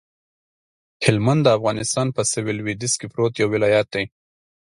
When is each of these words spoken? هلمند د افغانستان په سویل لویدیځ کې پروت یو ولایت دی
هلمند 1.05 1.41
د 1.43 1.47
افغانستان 1.57 2.07
په 2.15 2.21
سویل 2.31 2.55
لویدیځ 2.59 2.93
کې 2.99 3.07
پروت 3.13 3.33
یو 3.37 3.47
ولایت 3.55 3.87
دی 3.93 4.05